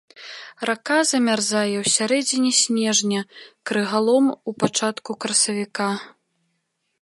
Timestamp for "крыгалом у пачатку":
3.71-5.11